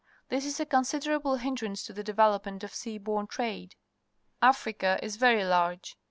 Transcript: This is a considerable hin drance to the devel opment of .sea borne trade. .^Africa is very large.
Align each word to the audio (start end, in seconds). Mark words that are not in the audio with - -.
This 0.29 0.47
is 0.47 0.59
a 0.59 0.65
considerable 0.65 1.35
hin 1.35 1.55
drance 1.55 1.85
to 1.85 1.93
the 1.93 2.03
devel 2.03 2.39
opment 2.41 2.63
of 2.63 2.73
.sea 2.73 2.97
borne 2.97 3.27
trade. 3.27 3.75
.^Africa 4.41 4.97
is 5.03 5.15
very 5.17 5.45
large. 5.45 5.95